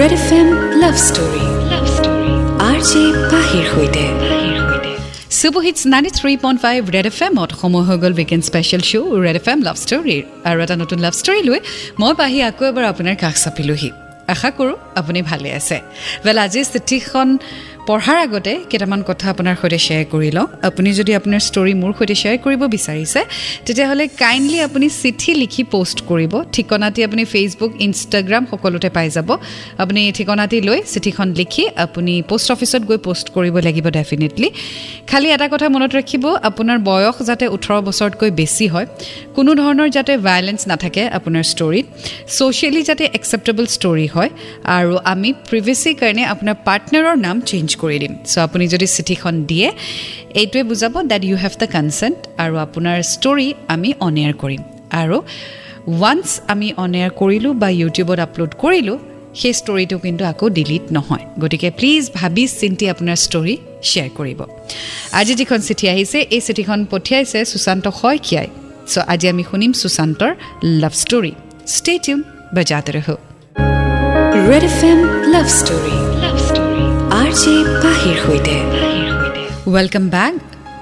Red 0.00 0.12
F 0.18 0.28
M 0.38 0.48
love 0.82 0.94
story 1.08 1.44
love 1.72 1.84
story 1.96 2.32
R 2.68 2.78
J 2.90 3.02
পাহিৰ 3.32 3.64
সৈতে 3.72 4.04
super hits 5.40 5.80
ninety 5.92 6.10
three 6.18 6.32
point 6.44 6.58
five 6.64 6.80
red 6.96 7.06
F 7.10 7.18
এমত 7.26 7.50
সময় 7.62 7.84
হৈ 7.88 7.96
গ'ল 8.02 8.14
weekend 8.18 8.42
special 8.50 8.82
show' 8.90 9.08
red 9.26 9.36
F 9.40 9.46
M 9.52 9.58
love 9.68 9.76
ষ্টৰীৰ 9.84 10.22
আৰু 10.48 10.58
এটা 10.64 10.76
নতুন 10.82 10.98
লাভ 11.04 11.14
ষ্টৰী 11.20 11.40
লৈ 11.48 11.58
মই 12.00 12.12
পাহি 12.20 12.38
আকৌ 12.48 12.62
এবাৰ 12.70 12.84
আপোনাৰ 12.92 13.14
কাষ 13.22 13.36
চাপিলোহি। 13.44 13.90
আশা 14.34 14.50
কৰোঁ 14.58 14.76
আপুনি 15.00 15.20
ভালে 15.30 15.48
আছে। 15.58 15.76
ৱেল 16.24 16.38
আজি 16.44 16.60
চিঠিখন 16.72 17.28
পঢ়াৰ 17.88 18.18
আগতে 18.26 18.52
কেইটামান 18.70 19.00
কথা 19.10 19.26
আপোনাৰ 19.32 19.54
সৈতে 19.60 19.78
শ্বেয়াৰ 19.86 20.06
কৰি 20.12 20.30
লওঁ। 20.36 20.46
আপুনি 20.68 20.90
যদি 20.98 21.12
আপোনাৰ 21.20 21.40
ষ্টৰী 21.48 21.72
মোৰ 21.82 21.92
সৈতে 21.98 22.14
শ্বেয়াৰ 22.22 22.38
কৰিব 22.44 22.62
বিচাৰিছে 22.74 23.20
তেতিয়াহ'লে 23.66 24.04
কাইণ্ডলি 24.22 24.58
আপুনি 24.68 24.86
চিঠি 25.02 25.30
লিখি 25.42 25.62
পষ্ট 25.74 25.98
কৰিব। 26.10 26.32
ঠিকনাটি 26.54 27.00
আপুনি 27.08 27.22
ফেচবুক 27.32 27.72
ইনষ্টাগ্ৰাম 27.86 28.42
সকলোতে 28.52 28.88
পাই 28.96 29.08
যাব। 29.16 29.28
আপুনি 29.82 30.00
ঠিকনাটি 30.18 30.58
লৈ 30.68 30.78
চিঠিখন 30.92 31.28
লিখি 31.40 31.64
আপুনি 31.86 32.14
পোষ্ট 32.30 32.48
অফিচত 32.56 32.82
গৈ 32.90 32.98
পষ্ট 33.06 33.26
কৰিব 33.36 33.54
লাগিব 33.66 33.86
ডেফিনেটলি 33.98 34.48
খালি 35.10 35.28
এটা 35.36 35.46
কথা 35.52 35.66
মনত 35.74 35.90
ৰাখিব 35.98 36.24
আপোনাৰ 36.50 36.78
বয়স 36.90 37.16
যাতে 37.28 37.44
ওঠৰ 37.56 37.78
বছৰতকৈ 37.88 38.30
বেছি 38.40 38.66
হয় 38.74 38.86
কোনো 39.36 39.50
ধৰণৰ 39.62 39.88
যাতে 39.96 40.12
ভায়লেঞ্চ 40.26 40.60
নাথাকে 40.70 41.02
আপোনাৰ 41.18 41.44
ষ্টৰীত 41.52 41.86
ছ'চিয়েলি 42.36 42.82
যাতে 42.88 43.04
একচেপ্টেবল 43.18 43.64
ষ্টৰী 43.76 44.06
হয় 44.14 44.30
আৰু 44.78 44.92
আমি 45.12 45.28
প্ৰিভেচিৰ 45.50 45.94
কাৰণে 46.00 46.22
আপোনাৰ 46.32 46.56
পাৰ্টনাৰৰ 46.66 47.16
নাম 47.26 47.36
চেঞ্জ 47.50 47.68
কৰি 47.82 47.96
দিম। 48.02 48.12
চ' 48.30 48.38
আপুনি 48.46 48.64
যদি 48.74 48.86
চিঠিখন 48.96 49.34
দিয়ে 49.50 49.68
এইটোৱে 50.40 50.62
বুজাব 50.70 50.94
that 51.12 51.22
you 51.28 51.36
have 51.44 51.52
the 51.62 51.68
consent 51.74 52.18
আৰু 52.44 52.54
আপোনাৰ 52.66 52.96
ষ্টৰী 53.14 53.48
আমি 53.74 53.90
অন 54.06 54.14
এয়াৰ 54.22 54.34
কৰিম। 54.42 54.62
আৰু 55.02 55.16
ওৱান্স 55.92 56.28
আমি 56.52 56.68
অন 56.84 56.92
এয়াৰ 56.98 57.12
কৰিলোঁ 57.20 57.52
বা 57.62 57.68
ইউটিউবত 57.80 58.18
আপলোড 58.26 58.52
কৰিলোঁ 58.64 58.98
সেই 59.40 59.54
ষ্টৰিটো 59.60 59.96
কিন্তু 60.04 60.22
আকৌ 60.32 60.46
ডিলিট 60.58 60.84
নহয়। 60.96 61.24
গতিকে 61.42 61.68
প্লিজ 61.78 62.02
ভাবি 62.18 62.44
চিন্তি 62.60 62.84
আপোনাৰ 62.94 63.18
ষ্টৰী 63.26 63.54
শ্বেয়াৰ 63.88 64.10
কৰিব। 64.18 64.40
আজি 65.20 65.34
যিখন 65.40 65.58
চিঠি 65.66 65.86
আহিছে 65.92 66.18
এই 66.36 66.42
চিঠিখন 66.46 66.80
পঠিয়াইছে 66.92 67.38
সুশান্ত 67.52 67.84
শইকীয়াই। 68.00 68.48
চ' 68.92 69.04
আজি 69.12 69.26
আমি 69.32 69.42
শুনিম 69.50 69.72
সুশান্তৰ 69.82 70.32
লাভ 70.82 70.94
ষ্টৰী 71.02 71.32
বজাতে 72.56 72.90
ৰহ। 72.96 73.08
Red 74.48 74.64
F 74.70 74.78
M 74.90 75.00
love 75.32 75.46
story 75.58 76.05
welcome 79.74 80.04
back 80.14 80.34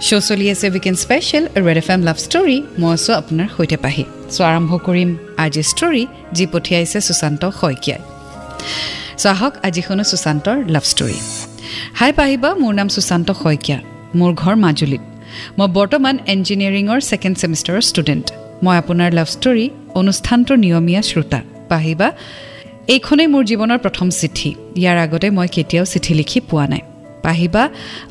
show' 0.07 0.25
চলি 0.29 0.47
আছে 0.53 0.67
weekend 0.75 0.99
special 1.05 1.45
red 1.67 1.79
F 1.83 1.89
M 1.95 2.01
love 2.09 2.19
story 2.27 2.57
মই 2.81 2.91
আছোঁ 2.97 3.15
আপোনাৰ 3.21 3.49
সৈতে 3.57 3.77
পাহি। 3.85 4.05
চ' 4.35 4.41
আৰম্ভ 4.51 4.71
কৰিম 4.87 5.11
আজিৰ 5.45 5.67
ষ্টৰী 5.73 6.03
যি 6.37 6.45
পঠিয়াইছে 6.53 6.99
সুশান্ত 7.09 7.43
শইকীয়াই। 7.61 8.01
চ' 9.21 9.27
আহক 9.35 9.53
আজি 9.67 9.83
শুনো 9.87 10.05
সুশান্তৰ 10.13 10.57
লাভ 10.75 10.85
ষ্টৰী 10.93 11.19
হাই 12.01 12.11
পাহিবা 12.19 12.51
মোৰ 12.63 12.73
নাম 12.79 12.89
সুশান্ত 12.97 13.29
শইকীয়া। 13.43 13.79
মোৰ 14.19 14.31
ঘৰ 14.43 14.55
মাজুলীত। 14.65 15.05
মই 15.59 15.69
বৰ্তমান 15.79 16.17
ইঞ্জিনিয়াৰিঙৰ 16.35 16.99
ছেকেণ্ড 17.11 17.37
ছেমিষ্টাৰৰ 17.41 17.83
ষ্টুডেণ্ট 17.91 18.27
মই 18.65 18.75
আপোনাৰ 18.83 19.11
লাভ 19.19 19.29
ষ্টৰী 19.37 19.67
অনুষ্ঠানটোৰ 20.01 20.59
নিয়মীয়া 20.65 21.03
শ্ৰোতা। 21.11 21.41
পাহিবা 21.73 22.09
এইখনেই 22.93 23.29
মোৰ 23.33 23.45
জীৱনৰ 23.51 23.79
প্ৰথম 23.85 24.09
চিঠি। 24.21 24.51
ইয়াৰ 24.81 24.97
আগতে 25.05 25.29
মই 25.37 25.49
কেতিয়াও 25.57 25.87
চিঠি 25.93 26.13
লিখি 26.21 26.39
পোৱা 26.49 26.67
নাই। 26.73 26.83
পাহিবা 27.25 27.63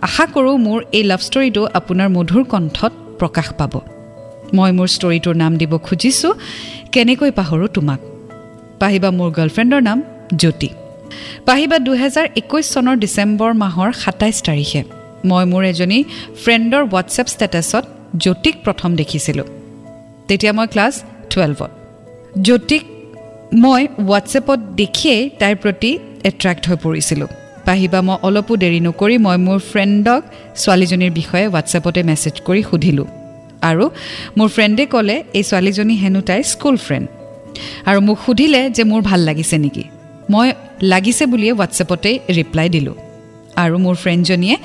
আশা 0.07 0.25
কৰোঁ 0.33 0.55
মোৰ 0.65 0.79
এই 0.97 1.03
লাভ 1.09 1.21
ষ্টৰীটো 1.27 1.63
আপোনাৰ 1.79 2.07
মধুৰ 2.15 2.43
কণ্ঠত 2.53 2.93
প্ৰকাশ 3.19 3.47
পাব। 3.59 3.73
মই 4.57 4.71
মোৰ 4.77 4.87
ষ্টৰীটোৰ 4.95 5.35
নাম 5.43 5.51
দিব 5.61 5.73
খুজিছোঁ 5.87 6.31
কেনেকৈ 6.93 7.31
পাহৰোঁ 7.39 7.69
তোমাক? 7.77 7.99
পাহিবা 8.81 9.09
মোৰ 9.17 9.29
গাৰ্লফ্ৰেণ্ডৰ 9.37 9.81
নাম 9.89 9.99
জ্যোতি। 10.41 10.69
পাহিবা 11.47 11.77
দুহেজাৰ 11.87 12.27
একৈছ 12.41 12.65
চনৰ 12.73 12.95
ডিচেম্বৰ 13.03 13.51
মাহৰ 13.63 13.89
সাতাইছ 14.03 14.37
তাৰিখে 14.47 14.81
মই 15.29 15.43
মোৰ 15.51 15.63
এজনী 15.71 15.99
ফ্ৰেণ্ডৰ 16.43 16.83
হোৱাটছএপ 16.91 17.27
ষ্টেটাছত 17.33 17.83
জ্যোতিক 18.23 18.55
প্ৰথম 18.65 18.89
দেখিছিলোঁ। 19.01 19.47
তেতিয়া 20.27 20.53
মই 20.57 20.67
ক্লাছ 20.73 20.93
টুৱেলভত 21.31 21.71
জ্যোতিক 22.47 22.83
মই 23.61 23.83
হোৱাটছএপত 24.07 24.59
দেখিয়েই 24.79 25.23
তাইৰ 25.41 25.55
প্ৰতি 25.63 25.91
এট্ৰেক্ট 26.29 26.63
হৈ 26.69 26.77
পৰিছিলোঁ। 26.85 27.29
পাহিবা 27.67 27.99
মই 28.07 28.17
অলপো 28.27 28.53
দেৰি 28.63 28.79
নকৰি 28.87 29.15
মই 29.25 29.37
মোৰ 29.47 29.59
ফ্ৰেণ্ডক 29.71 30.21
ছোৱালীজনীৰ 30.61 31.11
বিষয়ে 31.19 31.45
হোৱাটছএপতে 31.51 32.01
মেছেজ 32.09 32.35
কৰি 32.47 32.61
সুধিলোঁ। 32.69 33.07
আৰু 33.69 33.85
মোৰ 34.37 34.49
ফ্ৰেণ্ডে 34.55 34.83
ক'লে 34.93 35.15
এই 35.37 35.43
ছোৱালীজনী 35.49 35.95
হেনো 36.03 36.21
তাইৰ 36.29 36.43
স্কুল 36.53 36.75
ফ্ৰেণ্ড 36.85 37.05
আৰু 37.89 37.99
মোক 38.07 38.17
সুধিলে 38.25 38.61
যে 38.75 38.83
মোৰ 38.91 39.01
ভাল 39.09 39.19
লাগিছে 39.29 39.55
নেকি? 39.63 39.83
মই 40.33 40.47
লাগিছে 40.91 41.23
বুলিয়ে 41.31 41.53
হোৱাটছএপতে 41.57 42.09
ৰিপ্লাই 42.37 42.67
দিলোঁ। 42.75 42.95
আৰু 43.63 43.75
মোৰ 43.85 43.95
ফ্ৰেণ্ডজনীয়ে 44.03 44.55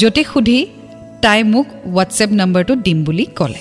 জ্যোতিক 0.00 0.26
সুধি 0.32 0.58
তাই 1.24 1.40
মোক 1.52 1.66
হোৱাটছএপ 1.94 2.30
নম্বৰটো 2.40 2.72
দিম 2.86 2.98
বুলি 3.04 3.24
ক'লে। 3.38 3.60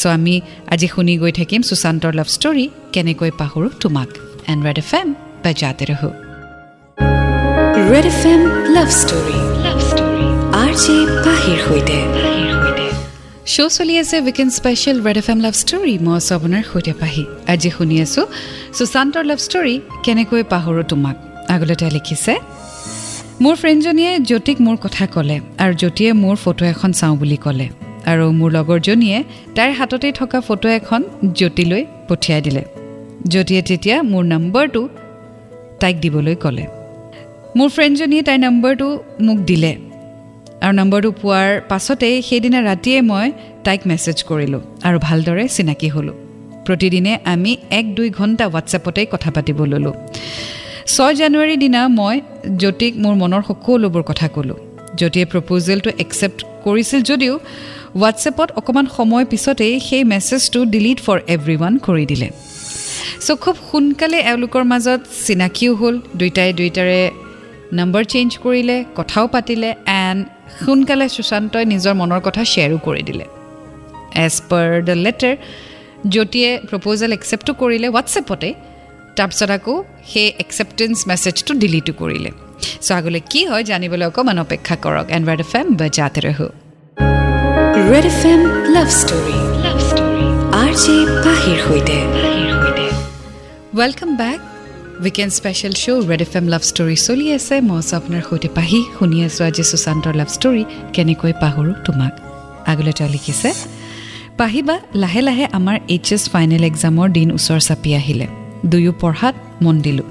চ' 0.00 0.06
আমি 0.16 0.34
আজি 0.72 0.86
শুনি 0.94 1.14
গৈ 1.22 1.32
থাকিম 1.40 1.60
সুশান্তৰ 1.68 2.12
লাভ 2.18 2.28
ষ্টৰী 2.36 2.64
কেনেকৈ 2.94 3.30
পাহৰোঁ 3.40 3.72
তোমাক। 3.82 4.08
এণ্ড 4.50 4.60
ৰেড 4.66 4.78
এফ 4.82 4.90
এম 5.00 5.08
বজাতে 5.44 5.84
ৰহো। 5.90 6.10
Red 7.92 8.06
F 8.12 8.22
M 8.32 8.42
love 8.76 8.88
story 9.00 9.38
love 9.64 9.78
story 9.90 10.26
R 10.62 10.72
J 10.82 10.96
পাহিৰ 11.26 11.58
সৈতে। 11.66 11.98
শ্ব' 13.54 13.72
চলি 13.78 13.94
আছে 14.02 14.16
weekend 14.26 14.52
special 14.58 14.96
red 15.06 15.18
F 15.22 15.28
M 15.32 15.38
love 15.46 15.54
story 15.62 15.94
মই 16.04 16.14
আছোঁ 16.20 16.34
আপোনাৰ 16.38 16.62
সৈতে 16.70 16.92
পাহি। 17.00 17.24
আজি 17.52 17.70
শুনি 17.76 17.96
আছোঁ 18.04 18.24
সুশান্তৰ 18.78 19.24
লাভ 19.30 19.38
ষ্টৰী 19.46 19.74
কেনেকৈ 20.04 20.42
পাহৰোঁ 20.52 20.84
তোমাক। 20.92 21.16
আগলৈ 21.54 21.74
তাই 21.80 21.90
লিখিছে 21.96 22.32
মোৰ 23.42 23.54
ফ্ৰেণ্ডজনীয়ে 23.60 24.12
জ্যোতিক 24.28 24.56
মোৰ 24.66 24.76
কথা 24.84 25.04
ক'লে 25.14 25.36
আৰু 25.62 25.72
জ্যোতিয়ে 25.80 26.10
মোৰ 26.22 26.36
ফটো 26.42 26.64
এখন 26.72 26.90
চাওঁ 26.98 27.14
বুলি 27.20 27.38
ক'লে। 27.44 27.66
আৰু 28.10 28.24
মোৰ 28.38 28.50
লগৰজনীয়ে 28.56 29.18
তাইৰ 29.56 29.72
হাততেই 29.78 30.12
থকা 30.12 30.38
ফটো 30.40 30.68
এখন 30.78 31.00
জ্যোতিলৈ 31.38 31.82
পঠিয়াই 32.08 32.40
দিলে। 32.46 32.62
জ্যোতিয়ে 33.32 33.62
তেতিয়া 33.68 33.96
মোৰ 34.12 34.24
নম্বৰটো 34.34 34.82
তাইক 35.80 35.96
দিবলৈ 36.04 36.34
ক'লে। 36.44 36.64
মোৰ 37.56 37.68
ফ্ৰেণ্ডজনীয়ে 37.74 38.22
তাইৰ 38.28 38.40
নম্বৰটো 38.46 38.86
মোক 39.26 39.38
দিলে 39.50 39.72
আৰু 40.64 40.72
নম্বৰটো 40.80 41.10
পোৱাৰ 41.20 41.50
পাছতেই 41.70 42.16
সেইদিনা 42.28 42.60
ৰাতিয়ে 42.70 42.98
মই 43.10 43.26
তাইক 43.66 43.80
মেছেজ 43.90 44.18
কৰিলোঁ 44.28 44.62
আৰু 44.86 44.96
ভালদৰে 45.08 45.44
চিনাকি 45.56 45.88
হ'লোঁ। 45.88 46.16
প্ৰতিদিনে 46.66 47.12
আমি 47.32 47.52
এক 47.78 47.86
দুই 47.94 48.08
ঘণ্টা 48.10 48.44
হোৱাটছএপতেই 48.48 49.06
কথা 49.12 49.30
পাতিব 49.30 49.58
ল'লোঁ। 49.72 49.94
ছয় 50.94 51.14
জানুৱাৰীৰ 51.20 51.58
দিনা 51.64 51.80
মই 51.98 52.16
জ্যোতিক 52.60 52.92
মোৰ 53.02 53.14
মনৰ 53.22 53.42
সকলোবোৰ 53.48 54.02
কথা 54.10 54.26
ক'লোঁ। 54.34 54.58
জ্যোতিয়ে 54.98 55.26
প্ৰপ'জেলটো 55.32 55.90
একচেপ্ট 56.02 56.38
কৰিছিল 56.64 57.00
যদিও 57.02 57.34
হোৱাটছএপত 57.96 58.48
অকণমান 58.58 58.86
সময় 58.96 59.24
পিছতেই 59.32 59.74
সেই 59.88 60.02
মেছেজটো 60.12 60.60
ডিলিট 60.74 60.98
ফৰ 61.06 61.18
এভৰি 61.34 61.56
ওৱান 61.58 61.74
কৰি 61.86 62.04
দিলে। 62.12 62.28
চ' 63.26 63.36
খুব 63.42 63.56
সোনকালে 63.68 64.18
এওঁলোকৰ 64.30 64.64
মাজত 64.72 65.00
চিনাকিও 65.24 65.72
হ'ল 65.80 65.94
দুয়োটাই 66.18 66.50
দুয়োটাৰে 66.58 67.00
নম্বৰ 67.78 68.02
চেঞ্জ 68.12 68.30
কৰিলে 68.44 68.76
কথাও 68.98 69.26
পাতিলে 69.34 69.70
এণ্ড 70.04 70.20
সোনকালে 70.62 71.06
সুশান্তই 71.16 71.64
নিজৰ 71.72 71.94
মনৰ 72.00 72.20
কথা 72.26 72.42
শ্বেয়াৰো 72.52 72.78
কৰি 72.86 73.02
দিলে। 73.08 73.24
এজ 74.24 74.34
পাৰ 74.48 74.68
দ্য 74.88 74.96
লেটাৰ 75.04 75.34
জ্যোতিয়ে 76.12 76.50
প্ৰপ'জেল 76.68 77.10
একচেপ্টো 77.18 77.52
কৰিলে 77.62 77.86
হোৱাটছএপতে 77.94 78.48
তাৰপিছত 79.16 79.50
আকৌ 79.58 79.74
সেই 80.12 80.28
একচেপ্টেঞ্চ 80.42 80.96
মেছেজটো 81.10 81.52
ডিলিটো 81.62 81.92
কৰিলে। 82.00 82.30
চ' 82.84 82.92
আগলৈ 82.98 83.20
কি 83.32 83.40
হয় 83.50 83.64
জানিবলৈ 83.70 84.04
অকণমান 84.10 84.38
অপেক্ষা 84.44 84.74
কৰক। 84.84 85.06
এণ্ড 85.16 85.24
ৰেড 85.30 85.40
এফ 85.44 85.52
এম 85.60 85.66
বজাতে 85.80 86.20
ৰহো। 86.28 86.48
Red 87.86 88.06
F 88.08 88.22
M 88.26 88.40
love 88.74 88.88
story 89.00 89.36
love 89.64 89.78
story 89.88 90.24
R 90.60 90.72
J 90.82 90.94
পাহিৰ 91.24 91.58
সৈতে 91.64 91.98
welcome 93.78 94.10
back 94.20 94.38
weekend 95.02 95.32
special 95.38 95.74
show' 95.82 96.08
red 96.10 96.22
F 96.26 96.32
M 96.38 96.46
love 96.54 96.62
story 96.70 96.96
চলি 97.06 97.26
আছে 97.36 97.54
মই 97.68 97.78
আছোঁ 97.80 97.96
আপোনাৰ 98.00 98.22
সৈতে 98.28 98.48
পাহি 98.58 98.80
শুনি 98.96 99.18
আছোঁ 99.26 99.42
আজি 99.48 99.64
সুশান্তৰ 99.70 100.14
লাভ 100.20 100.28
ষ্টৰী 100.36 100.62
কেনেকৈ 100.94 101.32
পাহৰোঁ 101.42 101.74
তোমাক 101.86 102.12
আগলৈ 102.70 102.92
তেওঁ 102.98 103.10
লিখিছে 103.14 103.50
পাহিবা 104.40 104.76
লাহে 105.02 105.20
লাহে 105.28 105.44
আমাৰ 105.58 105.76
এইচ 105.94 106.08
এছ 106.16 106.22
ফাইনেল 106.34 106.62
এক্সামৰ 106.70 107.08
দিন 107.18 107.28
ওচৰ 107.38 107.60
চাপি 107.68 107.90
আহিলে 108.00 108.26
দুয়ো 108.70 108.92
পঢ়াত 109.02 109.36
মন 109.64 109.76
দিলোঁ 109.86 110.08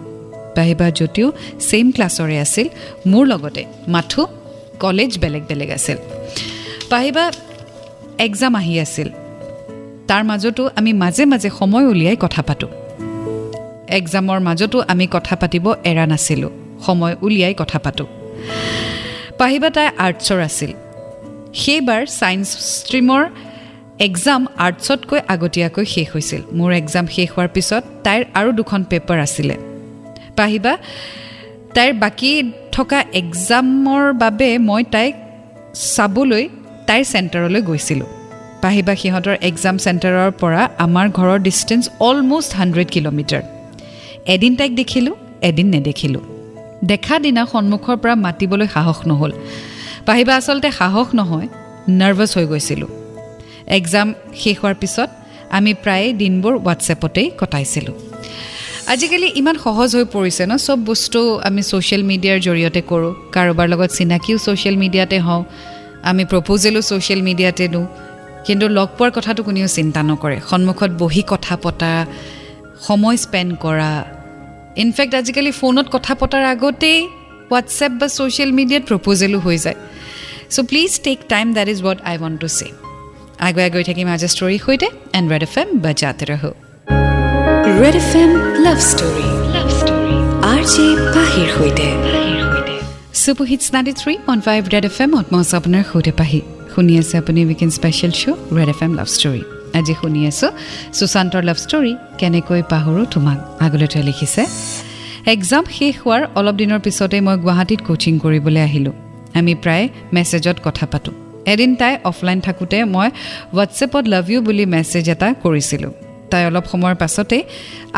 পাহিবা 0.58 0.86
যদিও 1.00 1.28
ছেইম 1.68 1.88
ক্লাছৰে 1.96 2.36
আছিল 2.46 2.68
মোৰ 3.12 3.24
লগতে 3.32 3.64
মাথো 3.94 4.22
কলেজ 4.84 5.12
বেলেগ 5.24 5.44
বেলেগ 5.50 5.70
আছিল 5.78 5.98
পাহিবা 6.92 7.26
এক্সাম 8.20 8.56
আহি 8.56 8.80
আছিল। 8.80 9.10
তাৰ 10.08 10.24
মাজতো 10.24 10.70
আমি 10.76 10.94
মাজে 10.94 11.26
মাজে 11.26 11.50
সময় 11.60 11.86
উলিয়াই 11.86 12.18
কথা 12.20 12.42
পাতোঁ। 12.42 12.68
এক্সামৰ 13.88 14.40
মাজতো 14.40 14.84
আমি 14.88 15.08
কথা 15.12 15.36
পাতিব 15.36 15.74
এৰা 15.84 16.06
নাছিলোঁ। 16.06 16.50
সময় 16.86 17.16
উলিয়াই 17.22 17.54
কথা 17.58 17.80
পাতোঁ। 17.80 18.06
পাহিবা 19.38 19.70
তাই 19.70 19.90
আৰ্টছৰ 19.98 20.40
আছিল। 20.42 20.72
সেইবাৰ 21.54 22.06
ছায়েন্স 22.06 22.48
ষ্ট্ৰীমৰ 22.50 23.26
এক্সাম 24.00 24.48
আৰ্টছতকৈ 24.58 25.20
আগতীয়াকৈ 25.28 25.86
শেষ 25.86 26.08
হৈছিল। 26.14 26.42
মোৰ 26.54 26.74
এক্সাম 26.74 27.08
শেষ 27.08 27.30
হোৱাৰ 27.30 27.48
পিছত 27.48 27.84
তাইৰ 28.04 28.26
আৰু 28.34 28.52
দুখন 28.52 28.84
পেপাৰ 28.84 29.20
আছিলে। 29.20 29.58
পাহিবা 30.36 30.78
তাইৰ 31.74 31.94
বাকী 31.94 32.52
থকা 32.72 33.04
এক্সামৰ 33.14 34.14
বাবে 34.14 34.58
মই 34.58 34.84
তাইক 34.84 35.16
চাবলৈ 35.74 36.50
তাইৰ 36.88 37.06
চেণ্টাৰলৈ 37.14 37.62
গৈছিলোঁ। 37.70 38.10
পাহিবা 38.64 38.94
সিহঁতৰ 39.02 39.36
এক্সাম 39.50 39.76
চেণ্টাৰৰ 39.86 40.32
পৰা 40.42 40.62
আমাৰ 40.86 41.06
ঘৰৰ 41.18 41.40
ডিষ্টেঞ্চ 41.48 41.84
অলমষ্ট 42.08 42.52
হাণ্ড্ৰেড 42.60 42.88
কিলোমিটাৰ 42.96 43.44
এদিন 44.34 44.52
তাইক 44.60 44.72
দেখিলোঁ 44.82 45.16
এদিন 45.50 45.68
নেদেখিলোঁ। 45.76 46.24
দেখা 46.92 47.16
দিনা 47.26 47.44
সন্মুখৰ 47.54 47.96
পৰা 48.04 48.16
মাতিবলৈ 48.26 48.68
সাহস 48.76 49.00
নহ'ল। 49.10 49.32
পাহিবা 50.08 50.34
আচলতে 50.40 50.70
সাহস 50.80 51.08
নহয় 51.20 51.48
নাৰ্ভাছ 52.00 52.32
হৈ 52.38 52.46
গৈছিলোঁ। 52.52 52.90
এক্সাম 53.78 54.08
শেষ 54.42 54.56
হোৱাৰ 54.62 54.76
পিছত 54.82 55.10
আমি 55.58 55.72
প্ৰায়ে 55.84 56.08
দিনবোৰ 56.22 56.54
হোৱাটছএপতেই 56.64 57.28
কটাইছিলোঁ। 57.40 57.96
আজিকালি 58.94 59.28
ইমান 59.40 59.56
সহজ 59.66 59.90
হৈ 59.96 60.06
পৰিছে 60.16 60.44
ন 60.52 60.54
চব 60.66 60.80
বস্তু 60.90 61.20
আমি 61.48 61.62
ছ'চিয়েল 61.70 62.04
মিডিয়াৰ 62.12 62.38
জৰিয়তে 62.48 62.82
কৰোঁ। 62.90 63.14
কাৰোবাৰ 63.36 63.68
লগত 63.74 63.90
চিনাকিও 63.98 64.38
ছ'চিয়েল 64.46 64.76
মিডিয়াতে 64.84 65.18
হওঁ। 65.28 65.44
আমি 66.10 66.24
প্ৰপ'জেলো 66.32 66.80
ছ'চিয়েল 66.90 67.22
মিডিয়াতে 67.28 67.66
দিওঁ। 67.74 67.86
কিন্তু 68.46 68.66
লগ 68.78 68.90
পোৱাৰ 68.98 69.12
কথাটো 69.18 69.42
কোনেও 69.48 69.68
চিন্তা 69.78 70.02
নকৰে। 70.10 70.38
সন্মুখত 70.50 70.92
বহি 71.02 71.24
কথা 71.32 71.56
পতা 71.64 71.92
সময় 72.88 73.18
স্পেণ্ড 73.26 73.52
কৰা। 73.64 73.92
ইনফেক্ট 74.84 75.14
আজিকালি 75.22 75.52
ফোনত 75.60 75.88
কথা 75.96 76.14
পতাৰ 76.20 76.44
আগতেই 76.54 77.00
হোৱাটছএপ 77.50 77.92
বা 78.00 78.08
ছ'চিয়েল 78.18 78.52
মিডিয়াত 78.60 78.84
প্ৰপ'জেলো 78.90 79.38
হৈ 79.46 79.58
যায়। 79.66 79.78
So' 80.54 80.66
please 80.70 80.92
take 81.06 81.18
time 81.34 81.46
that 81.58 81.68
is 81.74 81.80
what 81.88 82.00
I 82.10 82.16
want 82.24 82.38
to 82.42 82.48
say 82.58 82.68
আগুৱাই 83.48 83.70
গৈ 83.76 83.84
থাকিম 83.90 84.08
আজি 84.16 84.28
ষ্টৰীৰ 84.36 84.62
সৈতে। 84.66 84.88
এণ্ড 85.18 85.28
ৰেড 85.34 85.44
এফ 85.48 85.56
এম 85.62 85.68
বাজাতে 85.86 86.26
ৰহো। 86.32 86.52
Red 87.82 87.96
F 88.02 88.12
M 88.22 88.32
love 88.66 88.80
story 88.92 89.28
love 89.56 89.68
story 89.80 90.18
R 90.52 90.62
J 90.74 90.86
পাহিৰ 91.16 91.48
সৈতে। 91.58 91.75
Super 93.26 93.48
hits 93.52 93.68
ninety 93.74 93.94
three 94.02 94.14
one 94.20 94.40
five 94.48 94.62
red 94.74 94.86
F 94.90 94.98
এমত 95.04 95.26
মই 95.34 95.40
আছোঁ 95.44 95.58
আপোনাৰ 95.60 95.84
সৈতে 95.92 96.12
পাহি 96.20 96.40
শুনি 96.74 96.94
আছে 97.02 97.16
আপুনি 97.22 97.40
weekend 97.50 97.74
special 97.78 98.12
show' 98.22 98.40
red 98.58 98.70
F 98.74 98.80
M 98.86 98.92
love 99.00 99.08
story 99.16 99.42
আজি 99.78 99.94
শুনি 100.02 100.22
আছোঁ 100.32 100.50
সুশান্তৰ 100.98 101.42
লাভ 101.50 101.58
ষ্টৰী 101.64 101.92
কেনেকৈ 102.20 102.62
পাহৰোঁ 102.72 103.06
তোমাক 103.14 103.38
আগলৈ 103.66 103.88
তেওঁ 103.94 104.04
লিখিছে 104.10 104.42
এক্সাম 105.34 105.64
শেষ 105.78 105.94
হোৱাৰ 106.02 106.22
অলপ 106.40 106.56
দিনৰ 106.62 106.80
পিছতেই 106.86 107.22
মই 107.28 107.36
গুৱাহাটীত 107.44 107.82
কোচিং 107.88 108.14
কৰিবলৈ 108.24 108.62
আহিলোঁ 108.68 108.96
আমি 109.40 109.54
প্ৰায় 109.64 109.86
মেছেজত 110.16 110.58
কথা 110.66 110.86
পাতোঁ 110.92 111.14
এদিন 111.54 111.72
তাই 111.80 111.94
অফলাইন 112.12 112.40
থাকোঁতে 112.48 112.78
মই 112.96 113.10
হোৱাটছএপত 113.54 114.04
লাভ 114.14 114.26
ইউ 114.32 114.40
বুলি 114.48 114.64
মেছেজ 114.74 115.06
এটা 115.14 115.28
কৰিছিলোঁ 115.44 115.92
তাই 116.32 116.44
অলপ 116.50 116.66
সময়ৰ 116.72 116.96
পাছতেই 117.02 117.44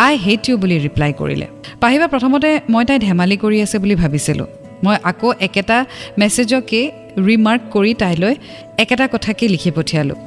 আই 0.05 0.13
হেট 0.25 0.43
ইউ 0.47 0.55
বুলি 0.61 0.75
ৰিপ্লাই 0.85 1.11
কৰিলে 1.19 1.47
পাহিবা 1.83 2.05
প্ৰথমতে 2.13 2.49
মই 2.73 2.83
তাই 2.89 2.97
ধেমালি 3.07 3.35
কৰি 3.43 3.57
আছে 3.65 3.77
বুলি 3.83 3.95
ভাবিছিলোঁ 4.03 4.47
মই 4.83 4.95
আকৌ 5.03 5.27
একেটা 5.39 5.77
মেছেজকে 6.17 6.81
ৰিমাৰ্ক 7.17 7.61
কৰি 7.71 7.93
তাইলৈ 7.93 8.33
একেটা 8.77 9.05
কথাকে 9.11 9.47
লিখি 9.47 9.71
পঠিয়ালোঁ। 9.71 10.19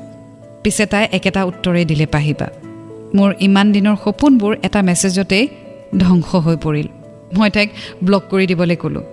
পিছে 0.62 0.84
তাই 0.86 1.04
একেটা 1.12 1.40
উত্তৰেই 1.44 1.84
দিলে 1.84 2.06
পাহিবা 2.06 2.46
মোৰ 3.14 3.30
ইমান 3.40 3.66
দিনৰ 3.72 3.96
সপোনবোৰ 4.04 4.52
এটা 4.62 4.80
মেছেজতেই 4.82 5.44
ধ্বংস 5.98 6.30
হৈ 6.34 6.56
পৰিল। 6.56 6.88
মই 7.38 7.50
তাইক 7.50 7.68
ব্লক 8.04 8.22
কৰি 8.30 8.46
দিবলৈ 8.46 8.76
ক'লোঁ। 8.76 9.04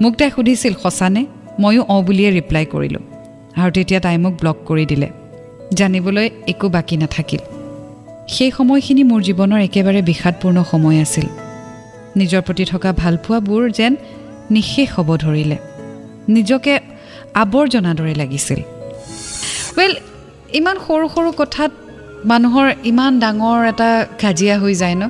মোক 0.00 0.12
তাই 0.16 0.30
সুধিছিল 0.30 0.74
সঁচানে? 0.82 1.22
ময়ো 1.60 1.82
অঁ 1.88 2.02
বুলিয়ে 2.02 2.30
ৰিপ্লাই 2.30 2.64
কৰিলোঁ। 2.66 3.02
আৰু 3.56 3.70
তেতিয়া 3.72 4.00
তাই 4.00 4.16
মোক 4.18 4.34
ব্লক 4.40 4.56
কৰি 4.66 4.86
দিলে। 4.86 5.08
জানিবলৈ 5.74 6.30
একো 6.46 6.68
বাকী 6.68 6.96
নাথাকিল। 6.96 7.40
সেই 8.28 8.50
সময়খিনি 8.50 9.02
মোৰ 9.04 9.20
জীৱনৰ 9.22 9.60
একেবাৰে 9.60 10.02
বিষাদপূৰ্ণ 10.02 10.64
সময় 10.70 11.00
আছিল। 11.00 11.26
নিজৰ 12.16 12.42
প্ৰতি 12.42 12.64
থকা 12.64 12.92
ভালপোৱাবোৰ 12.92 13.70
যেন 13.70 13.96
নিঃশেষ 14.56 14.88
হ'ব 14.96 15.08
ধৰিলে। 15.24 15.56
নিজকে 16.36 16.74
আৱৰ্জনাৰ 17.42 17.94
দৰে 17.98 18.14
লাগিছিল। 18.22 18.60
ৱেল 19.78 19.92
ইমান 20.58 20.76
সৰু 20.86 21.06
সৰু 21.14 21.30
কথাত 21.40 21.70
মানুহৰ 22.30 22.68
ইমান 22.90 23.12
ডাঙৰ 23.24 23.58
এটা 23.72 23.90
কাজিয়া 24.22 24.54
হৈ 24.62 24.74
যায় 24.82 24.96
ন? 25.02 25.04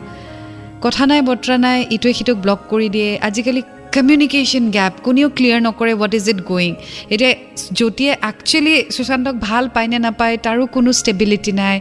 কথা 0.85 1.02
নাই 1.11 1.20
বতৰা 1.29 1.56
নাই 1.67 1.79
ইটোৱে 1.94 2.12
সিটোক 2.19 2.37
ব্লক 2.44 2.61
কৰি 2.73 2.88
দিয়ে। 2.94 3.11
আজিকালি 3.29 3.62
কমিউনিকেশ্যন 3.96 4.64
গেপ 4.76 4.93
কোনেও 5.06 5.29
ক্লিয়াৰ 5.37 5.61
নকৰে 5.67 5.93
হোৱাট 5.99 6.12
ইজ 6.19 6.26
ইট 6.32 6.41
গয়িং 6.50 6.73
এতিয়া 7.14 7.32
জ্যোতিয়ে 7.79 8.12
একচুৱেলি 8.31 8.75
সুশান্তক 8.94 9.35
ভাল 9.49 9.64
পায় 9.75 9.88
নে 9.93 9.99
নাপায় 10.06 10.37
তাৰো 10.44 10.64
কোনো 10.75 10.91
ষ্টেবিলিটি 11.00 11.52
নাই। 11.61 11.76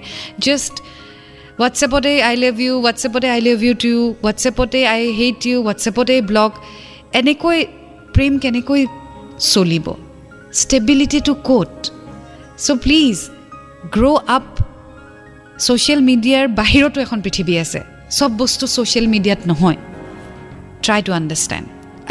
জাষ্ট 0.45 0.75
হোৱাটছএপতে 1.57 2.11
আই 2.29 2.35
লাভ 2.43 2.57
ইউ 2.65 2.73
হোৱাটছএপতে 2.83 3.27
আই 3.35 3.41
লাভ 3.47 3.59
ইউ 3.65 3.73
টু 3.83 3.93
হোৱাটছএপতে 4.23 4.79
আই 4.93 5.01
হেইট 5.19 5.41
ইউ 5.49 5.57
হোৱাটছএপতে 5.65 6.15
ব্লগ 6.29 6.51
এনেকৈ 7.19 7.59
প্ৰেম 8.15 8.33
কেনেকৈ 8.43 8.81
চলিব? 9.53 9.87
ষ্টেবিলিটিটো 10.61 11.33
ক'ত 11.47 11.73
so' 12.65 12.77
please 12.83 13.15
grow' 13.95 14.21
up 14.37 14.47
social 15.65 16.01
মিডিয়াৰ 16.09 16.45
বাহিৰতো 16.59 16.97
এখন 17.05 17.19
পৃথিৱী 17.25 17.53
আছে। 17.63 17.79
চব 18.17 18.31
বস্তু 18.41 18.65
ছ'চিয়েল 18.75 19.07
মিডিয়াত 19.13 19.41
নহয়। 19.49 19.79
ট্ৰাই 20.85 20.99
টু 21.05 21.11
আণ্ডাৰষ্টেণ্ড 21.19 21.65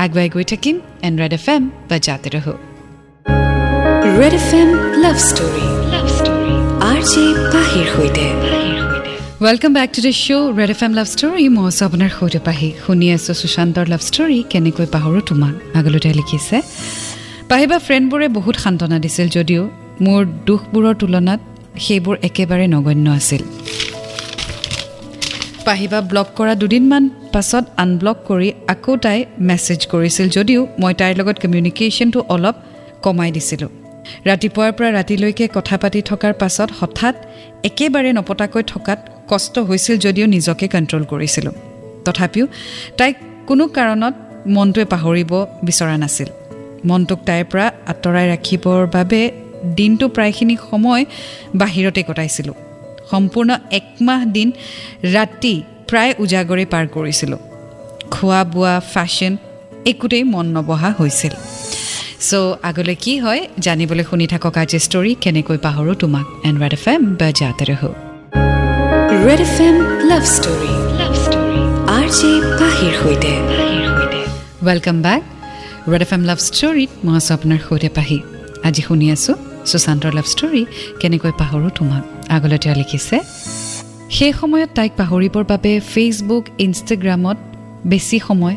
আগুৱাই 0.04 0.28
গৈ 0.34 0.44
থাকিম 0.52 0.76
এণ্ড 1.06 1.16
ৰেড 1.22 1.32
এফ 1.38 1.46
এম 1.54 1.62
বা 1.88 1.96
জাতে 2.06 2.28
ৰহো। 2.34 2.54
Red 4.20 4.34
F 4.40 4.50
M 4.60 4.68
love 5.02 5.16
story. 5.28 5.66
Love 5.92 6.06
story 6.18 6.54
R 6.90 7.00
J 7.10 7.24
পাহিৰ 7.52 7.86
সৈতে। 7.94 8.26
Welcome 9.42 9.72
back 9.74 9.90
to 9.94 10.00
the 10.00 10.12
show' 10.22 10.50
red 10.58 10.70
F 10.74 10.80
M 10.86 10.92
love 10.98 11.06
story 11.12 11.44
মই 11.48 11.64
আছোঁ 11.68 11.84
আপোনাৰ 11.88 12.10
সৈতে 12.18 12.40
পাহি 12.48 12.68
শুনি 12.84 13.06
আছোঁ 13.16 13.34
সুশান্তৰ 13.40 13.86
লাভ 13.92 14.02
ষ্টৰী 14.08 14.38
কেনেকৈ 14.52 14.86
পাহৰোঁ 14.94 15.22
তোমাক 15.28 15.54
আগলৈ 15.78 16.12
লিখিছে 16.20 16.56
পাহিবা 17.50 17.76
ফ্ৰেণ্ডবোৰে 17.86 18.26
বহুত 18.38 18.56
সান্তনা 18.64 18.96
দিছিল 19.04 19.26
যদিও 19.28 19.62
মোৰ 20.04 20.20
দুখবোৰৰ 20.48 20.94
তুলনাত 21.00 21.40
সেইবোৰ 21.84 22.16
একেবাৰে 22.28 22.66
নগণ্য 22.74 23.06
আছিল 23.18 23.42
পাহিবা 25.66 25.98
ব্লক 26.10 26.28
কৰা 26.36 26.54
দুদিনমান 26.54 27.04
পাছত 27.34 27.64
আনব্লক 27.76 28.16
কৰি 28.28 28.48
আকৌ 28.74 28.92
তাই 29.04 29.18
মেছেজ 29.48 29.80
কৰিছিল 29.92 30.26
যদিও 30.28 30.60
মই 30.82 30.92
তাইৰ 31.00 31.14
লগত 31.20 31.36
কমিউনিকেশ্যনটো 31.42 32.20
অলপ 32.34 32.56
কমাই 33.04 33.30
দিছিলোঁ 33.32 33.70
ৰাতিপুৱাৰ 34.28 34.72
পৰা 34.72 34.90
ৰাতিলৈকে 34.90 35.44
কথা 35.48 35.76
পাতি 35.82 36.00
থকাৰ 36.02 36.32
পাছত 36.32 36.68
হঠাৎ 36.80 37.14
একেবাৰে 37.64 38.10
নপতাকৈ 38.12 38.62
থকাত 38.68 38.98
কষ্ট 39.32 39.58
হৈছিল 39.58 39.96
যদিও 39.98 40.26
নিজকে 40.26 40.66
কণ্ট্ৰল 40.68 41.04
কৰিছিলোঁ। 41.04 41.52
তথাপিও 42.04 42.46
তাইক 42.98 43.16
কোনো 43.46 43.64
কাৰণত 43.68 44.14
মনটোৱে 44.46 44.84
পাহৰিব 44.84 45.32
বিচৰা 45.62 45.96
নাছিল। 45.96 46.28
মনটোক 46.84 47.20
তাইৰ 47.26 47.44
পৰা 47.44 47.66
আঁতৰাই 47.86 48.26
ৰাখিবৰ 48.32 48.86
বাবে 48.92 49.20
দিনটো 49.76 50.08
প্ৰায়খিনি 50.08 50.56
সময় 50.70 51.04
বাহিৰতে 51.54 52.02
কটাইছিলোঁ। 52.02 52.54
সম্পূৰ্ণ 53.10 53.50
একমাহ 53.70 54.24
দিন 54.24 54.52
ৰাতি 55.12 55.62
প্ৰায় 55.88 56.12
উজাগৰে 56.18 56.64
পাৰ 56.64 56.84
কৰিছিলোঁ। 56.86 57.38
খোৱা 58.10 58.44
বোৱা 58.44 58.80
ফেশ্বন 58.94 59.36
একোতেই 59.86 60.24
মন 60.24 60.46
নবহা 60.46 60.90
হৈছিল। 60.98 61.34
চ' 62.28 62.34
আগলৈ 62.62 62.94
কি 62.94 63.12
হয় 63.18 63.40
জানিবলৈ 63.58 64.04
শুনি 64.10 64.26
থাকক 64.26 64.56
আজি 64.56 64.78
ষ্টৰী 64.78 65.14
কেনেকৈ 65.14 65.58
পাহৰোঁ 65.58 65.94
তোমাক। 65.94 66.26
এণ্ড 66.44 66.58
ৰেড 66.62 66.72
এফ 66.72 66.88
এম 66.88 67.02
বা 67.14 67.28
জাতে 67.32 67.64
ৰহো। 67.64 68.11
Red 69.28 69.40
F 69.46 69.56
M 69.66 69.76
love 70.10 70.24
story 70.36 70.72
love 71.00 71.12
story 71.24 71.60
R 71.96 72.06
J 72.18 72.30
পাহিৰ 72.60 72.92
সৈতে 73.00 73.32
welcome 74.66 74.96
back 75.06 75.22
red 75.92 76.02
F 76.06 76.12
M 76.16 76.22
love 76.30 76.38
ষ্টৰীত 76.48 76.90
মই 77.04 77.14
আছোঁ 77.18 77.32
আপোনাৰ 77.36 77.60
সৈতে 77.66 77.88
পাহি। 77.98 78.18
আজি 78.68 78.82
শুনি 78.88 79.06
আছোঁ 79.14 79.34
সুশান্তৰ 79.70 80.12
লাভ 80.18 80.26
ষ্টৰী 80.34 80.62
কেনেকৈ 81.00 81.32
পাহৰোঁ 81.40 81.70
তোমাক। 81.78 82.02
আগলৈ 82.36 82.58
তেওঁ 82.62 82.76
লিখিছে 82.80 83.16
সেই 84.16 84.32
সময়ত 84.40 84.70
তাইক 84.78 84.92
পাহৰিবৰ 85.00 85.44
বাবে 85.52 85.72
ফেচবুক 85.92 86.44
ইনষ্টাগ্ৰামত 86.64 87.38
বেছি 87.90 88.16
সময় 88.28 88.56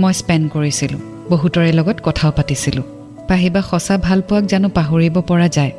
মই 0.00 0.12
স্পেণ্ড 0.20 0.44
কৰিছিলোঁ। 0.54 1.00
বহুতৰে 1.32 1.70
লগত 1.78 1.96
কথাও 2.06 2.30
পাতিছিলোঁ। 2.38 2.86
পাহিবা 3.30 3.60
সঁচা 3.70 3.94
ভালপোৱাক 4.06 4.44
জানো 4.52 4.68
পাহৰিব 4.78 5.16
পৰা 5.30 5.48
যায়। 5.56 5.72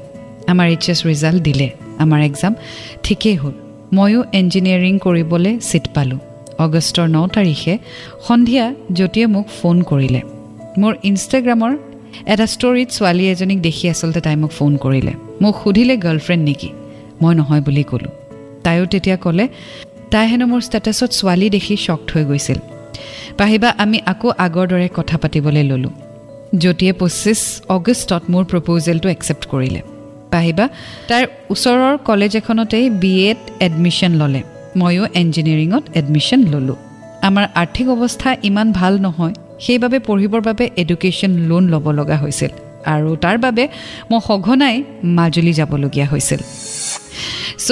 আমাৰ 0.51 0.65
এইচ 0.73 0.85
এছ 0.91 0.99
ৰিজাল্ট 1.11 1.39
দিলে। 1.47 1.67
আমাৰ 2.03 2.19
এক্সাম 2.29 2.53
ঠিকেই 3.07 3.37
হ'ল। 3.43 3.55
ময়ো 3.93 4.23
ইঞ্জিনিয়াৰিং 4.33 4.99
কৰিবলৈ 4.99 5.59
ছিট 5.59 5.87
পালোঁ। 5.93 6.19
অগষ্টৰ 6.59 7.07
ন 7.07 7.27
তাৰিখে 7.27 7.77
সন্ধিয়া 8.27 8.73
জ্যোতিয়ে 8.93 9.27
মোক 9.27 9.47
ফোন 9.47 9.81
কৰিলে। 9.81 10.21
মোৰ 10.77 10.95
ইনষ্টাগ্ৰামৰ 11.03 11.77
এটা 12.27 12.45
ষ্টৰীত 12.45 12.89
ছোৱালী 12.89 13.27
এজনীক 13.27 13.61
দেখি 13.61 13.89
আচলতে 13.89 14.21
তাই 14.21 14.35
মোক 14.35 14.51
ফোন 14.51 14.77
কৰিলে। 14.77 15.13
মোক 15.41 15.55
সুধিলে 15.63 15.97
গাৰ্লফ্ৰেণ্ড 15.97 16.43
নেকি? 16.43 16.69
মই 17.21 17.35
নহয় 17.35 17.61
বুলি 17.61 17.83
ক'লোঁ। 17.83 18.11
তাইও 18.63 18.85
তেতিয়া 18.85 19.17
ক'লে 19.17 19.47
তাই 20.11 20.27
হেনো 20.27 20.45
মোৰ 20.45 20.61
ষ্টেটাছত 20.61 21.11
ছোৱালী 21.11 21.49
দেখি 21.49 21.77
শ্বক্ট 21.77 22.17
হৈ 22.17 22.25
গৈছিল। 22.25 22.57
পাহিবা 23.37 23.69
আমি 23.77 24.01
আকৌ 24.05 24.31
আগৰ 24.37 24.67
দৰে 24.67 24.89
কথা 24.93 25.17
পাতিবলৈ 25.17 25.63
ল'লোঁ। 25.63 25.89
জ্যোতিয়ে 26.57 26.93
পঁচিছ 26.93 27.61
অগষ্টত 27.69 28.21
মোৰ 28.29 28.43
প্ৰপ'জেলটো 28.45 29.09
একচেপ্ট 29.09 29.47
কৰিলে। 29.47 29.81
পাহিবা। 30.33 30.65
তাইৰ 31.09 31.25
ওচৰৰ 31.53 31.97
কলেজ 32.09 32.31
এখনতেই 32.35 32.85
বি 33.01 33.13
এত 33.29 33.41
এডমিশ্যন 33.67 34.11
ল'লে। 34.21 34.41
ময়ো 34.79 35.03
ইঞ্জিনিয়াৰিঙত 35.21 35.83
এডমিশ্যন 35.99 36.41
ল'লোঁ। 36.53 36.77
আমাৰ 37.27 37.45
আৰ্থিক 37.55 37.87
অৱস্থা 37.89 38.29
ইমান 38.43 38.67
ভাল 38.71 38.93
নহয় 39.05 39.33
সেইবাবে 39.65 39.97
পঢ়িবৰ 39.99 40.41
বাবে 40.41 40.65
এডুকেশ্যন 40.77 41.31
লোন 41.49 41.63
ল'ব 41.73 41.85
লগা 41.91 42.17
হৈছিল। 42.17 42.51
আৰু 42.93 43.09
তাৰ 43.23 43.37
বাবে 43.37 43.63
মই 44.11 44.19
সঘনাই 44.27 44.75
মাজুলী 45.17 45.53
যাবলগীয়া 45.53 46.07
হৈছিল। 46.11 46.41
চ' 47.65 47.71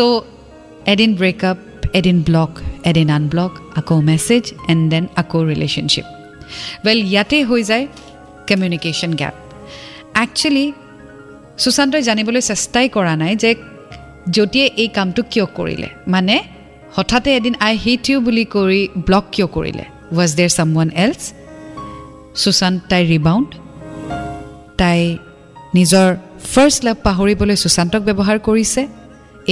এদিন 0.93 1.11
ব্ৰেকআপ 1.15 1.57
এদিন 1.93 2.17
ব্লক 2.21 2.51
এদিন 2.85 3.07
আনব্লক 3.09 3.51
আকৌ 3.75 3.97
মেছেজ 4.01 4.43
এণ্ড 4.67 4.83
দেন 4.91 5.03
আকৌ 5.15 5.39
ৰিলেশ্যনশ্বিপ 5.51 6.05
ৱেল 6.85 6.99
ইয়াতে 7.11 7.37
হৈ 7.43 7.63
যায় 7.63 7.85
কমিউনিকেশ্যন 8.49 9.11
গেপ 9.11 9.33
একচুৱেলি 10.15 10.65
সুশান্তই 11.61 12.03
জানিবলৈ 12.09 12.41
চেষ্টাই 12.51 12.87
কৰা 12.95 13.13
নাই 13.21 13.33
যে 13.43 13.51
জ্যোতিয়ে 14.35 14.67
এই 14.83 14.89
কামটো 14.97 15.21
কিয় 15.31 15.45
কৰিলে। 15.57 15.89
মানে 16.13 16.35
হঠাতে 16.95 17.29
এদিন 17.39 17.55
আই 17.67 17.73
হিট 17.83 18.03
ইউ 18.09 18.17
বুলি 18.27 18.45
কৰি 18.55 18.81
ব্লক 19.07 19.25
কিয় 19.33 19.47
কৰিলে? 19.55 19.85
ৱাজ 20.17 20.31
দেৰ 20.39 20.49
ছাম 20.57 20.69
ওৱান 20.75 20.89
এলছ 21.03 21.21
সুশান্ত 22.41 22.79
তাইৰ 22.91 23.05
ৰিবাউণ্ড 23.13 23.49
তাই 24.81 24.99
নিজৰ 25.77 26.07
ফাৰ্ষ্ট 26.53 26.79
লাভ 26.85 26.97
পাহৰিবলৈ 27.07 27.55
সুশান্তক 27.63 28.01
ব্যৱহাৰ 28.07 28.37
কৰিছে? 28.47 28.81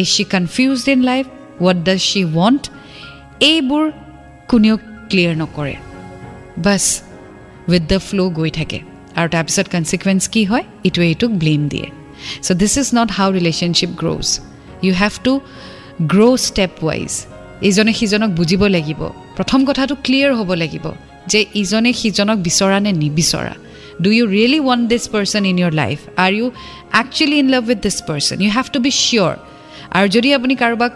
Is 0.02 0.08
she 0.16 0.24
confused 0.36 0.88
in 0.94 1.00
life 1.10 1.26
what 1.62 1.78
does 1.88 2.00
she 2.10 2.22
want 2.38 2.64
এইবোৰ 3.52 3.84
কোনেও 4.52 4.76
ক্লিয়াৰ 5.10 5.36
নকৰে। 5.42 5.76
বাছ 6.66 6.84
উইথ 7.70 7.84
দ্য 7.92 8.00
ফ্ল' 8.08 8.30
গৈ 8.40 8.52
থাকে। 8.60 8.80
আৰু 9.20 9.28
তাৰপিছত 9.36 9.68
কনচিকুৱেঞ্চ 9.74 10.22
কি 10.34 10.42
হয়? 10.52 10.66
ইটোৱে 10.88 11.08
ইটোক 11.16 11.32
ব্লেম 11.42 11.62
দিয়ে। 11.74 11.88
So' 12.46 12.58
this 12.62 12.74
is 12.82 12.88
not 13.00 13.10
how 13.18 13.28
relationship 13.38 13.92
grows 14.02 14.28
you 14.86 14.92
have 15.02 15.14
to 15.26 15.34
grow' 16.14 16.38
stepwise 16.88 17.12
ইজনে 17.70 17.94
সিজনক 18.00 18.30
বুজিব 18.40 18.62
লাগিব। 18.76 19.02
প্ৰথম 19.38 19.60
কথাটো 19.70 19.94
ক্লিয়াৰ 20.06 20.32
হ'ব 20.40 20.50
লাগিব 20.64 20.86
যে 21.32 21.40
ইজনে 21.62 21.92
সিজনক 22.02 22.38
বিচৰা 22.48 22.78
নে 22.86 22.92
নিবিচৰা। 23.04 23.54
Do 24.04 24.10
you 24.18 24.26
really 24.36 24.60
want 24.68 24.86
this 24.92 25.04
person 25.14 25.42
in 25.52 25.58
your 25.62 25.74
life 25.82 25.98
are 26.26 26.32
you 26.38 26.46
actually 27.02 27.38
in 27.44 27.48
love 27.54 27.64
with 27.70 27.80
this 27.86 27.98
person 28.10 28.38
you 28.44 28.50
have 28.58 28.66
to 28.74 28.80
be 28.86 28.92
sure 29.04 29.34
আৰু 29.98 30.08
যদি 30.16 30.30
আপুনি 30.38 30.54
কাৰোবাক 30.64 30.92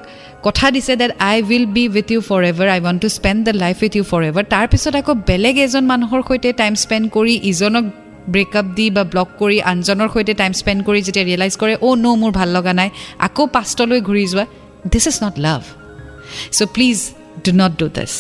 কথা 0.48 0.68
দিছে 0.76 0.94
that 1.02 1.12
I 1.30 1.38
will 1.50 1.66
be 1.76 1.84
with 1.96 2.08
you 2.14 2.22
forever 2.52 2.68
I 2.76 2.80
want 2.86 3.00
to 3.04 3.10
spend 3.18 3.40
the 3.48 3.54
life 3.64 3.76
with 3.84 3.94
you 4.00 4.04
forever 4.30 4.44
তাৰপিছত 4.56 4.94
আকৌ 5.02 5.14
বেলেগ 5.30 5.56
এজন 5.66 5.84
মানুহৰ 5.92 6.22
সৈতে 6.30 6.50
টাইম 6.62 6.74
স্পেণ্ড 6.84 7.06
কৰি 7.16 7.34
ইজনক 7.52 7.86
ব্ৰেকআপ 8.34 8.68
দি 8.78 8.86
বা 8.96 9.04
ব্লক 9.12 9.30
কৰি 9.42 9.58
আনজনৰ 9.72 10.10
সৈতে 10.14 10.34
টাইম 10.42 10.52
স্পেণ্ড 10.62 10.80
কৰি 10.88 11.00
যেতিয়া 11.08 11.26
ৰিয়েলাইজ 11.30 11.54
কৰে 11.62 11.74
অ' 11.88 11.96
ন' 12.04 12.18
মোৰ 12.22 12.32
ভাল 12.40 12.50
লগা 12.58 12.74
নাই 12.80 12.90
আকৌ 13.28 13.44
পাষ্টলৈ 13.56 14.00
ঘূৰি 14.08 14.26
যোৱা 14.32 14.46
this 14.92 15.06
is 15.12 15.18
not 15.24 15.36
love 15.46 15.62
so' 16.58 16.70
please 16.76 16.98
do 17.46 17.52
not 17.62 17.72
do 17.80 17.88
this 17.98 18.14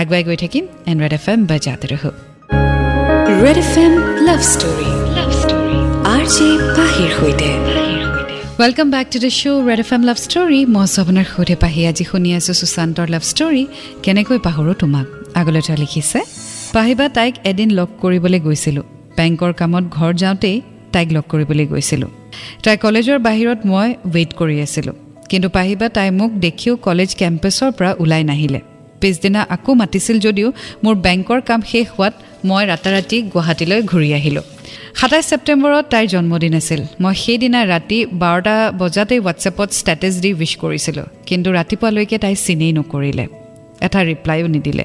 আগুৱাই 0.00 0.22
গৈ 0.28 0.36
থাকিম 0.44 0.64
এণ্ড 0.90 0.98
ৰেড 1.04 1.14
এফ 1.18 1.26
এম 1.32 1.40
বাজাতে 1.50 1.86
ৰহ। 1.92 2.04
Red 3.44 3.58
F 3.64 3.72
M 3.84 3.92
love 4.28 4.40
story. 4.52 4.90
Love 5.18 5.30
story 5.42 5.78
R 6.14 6.24
J 6.34 6.48
পাহিৰ 6.78 7.10
সৈতে। 7.18 7.50
Welcome 8.60 8.88
back 8.94 9.06
to 9.12 9.18
the 9.24 9.30
show' 9.40 9.60
Red 9.68 9.80
F 9.84 9.90
M 9.96 10.02
love 10.08 10.18
story. 10.26 10.60
মই 10.74 10.86
আপোনাৰ 11.02 11.26
সৈতে 11.34 11.56
পাহি। 11.62 11.80
আজি 11.90 12.04
শুনি 12.10 12.30
আছোঁ 12.38 12.54
সুশান্তৰ 12.60 13.06
লাভ 13.14 13.22
ষ্টৰী। 13.30 13.62
কেনেকৈ 14.04 14.38
পাহৰোঁ 14.46 14.74
তোমাক? 14.82 15.06
আগলৈ 15.40 15.60
তেওঁ 15.66 15.78
লিখিছে 15.82 16.18
পাহিবা 16.76 17.06
তাইক 17.16 17.34
এদিন 17.50 17.68
লগ 17.78 17.88
কৰিবলৈ 18.02 18.38
গৈছিলোঁ। 18.46 18.84
বেংকৰ 19.18 19.52
কামত 19.52 19.84
ঘৰ 19.90 20.12
যাওঁতেই 20.12 20.62
তাইক 20.92 21.12
লগ 21.12 21.24
কৰিবলৈ 21.28 21.66
গৈছিলোঁ। 21.66 22.10
তাই 22.64 22.76
কলেজৰ 22.76 23.18
বাহিৰত 23.18 23.58
মই 23.66 23.94
ৱেইট 24.14 24.30
কৰি 24.34 24.60
আছিলোঁ। 24.60 24.94
কিন্তু 25.28 25.48
পাহিবা 25.48 25.88
তাই 25.88 26.10
মোক 26.10 26.30
দেখিও 26.30 26.76
কলেজ 26.76 27.14
কেম্পাছৰ 27.14 27.70
পৰা 27.72 27.94
ওলাই 27.98 28.24
নাহিলে। 28.24 28.60
পিছদিনা 29.00 29.40
আকৌ 29.42 29.74
মাতিছিল 29.74 30.18
যদিও 30.18 30.52
মোৰ 30.84 30.94
বেংকৰ 30.94 31.40
কাম 31.40 31.60
শেষ 31.66 31.86
হোৱাত 31.98 32.14
মই 32.44 32.66
ৰাতাৰাতি 32.66 33.22
গুৱাহাটীলৈ 33.22 33.82
ঘূৰি 33.82 34.12
আহিলোঁ। 34.12 34.42
সাতাইছ 35.00 35.28
ছেপ্টেম্বৰত 35.28 35.84
তাইৰ 35.90 36.06
জন্মদিন 36.06 36.54
আছিল। 36.54 36.80
মই 37.00 37.14
সেইদিনা 37.14 37.60
ৰাতি 37.64 38.06
বাৰটা 38.12 38.72
বজাতেই 38.78 39.18
হোৱাটছএপত 39.18 39.68
ষ্টেটাছ 39.70 40.14
দি 40.14 40.32
উইচ 40.32 40.56
কৰিছিলোঁ। 40.56 41.06
কিন্তু 41.26 41.48
ৰাতিপুৱালৈকে 41.52 42.18
তাই 42.18 42.34
চিনেই 42.34 42.72
নকৰিলে। 42.72 43.26
এটা 43.80 44.00
ৰিপ্লাইও 44.04 44.46
নিদিলে। 44.46 44.84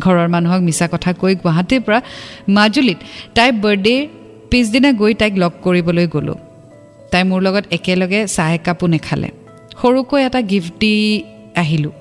ঘৰৰ 0.00 0.28
মানুহক 0.28 0.60
মিছা 0.60 0.86
কথা 0.88 1.12
কৈ 1.12 1.34
গুৱাহাটীৰ 1.34 1.80
পৰা 1.80 2.02
মাজুলীত 2.48 2.98
তাইৰ 3.34 3.52
বাৰ্থডেৰ 3.52 4.08
পিছদিনা 4.50 4.92
গৈ 4.92 5.14
তাইক 5.14 5.34
লগ 5.36 5.52
কৰিবলৈ 5.64 6.06
গ'লোঁ। 6.06 6.38
তাই 7.10 7.22
মোৰ 7.24 7.40
লগত 7.42 7.64
একেলগে 7.70 8.26
চাহ 8.26 8.54
একাপো 8.54 8.86
নেখালে। 8.86 9.28
সৰুকৈ 9.82 10.20
এটা 10.26 10.40
গিফ্ট 10.42 10.72
দি 10.80 11.22
আহিলোঁ। 11.56 11.92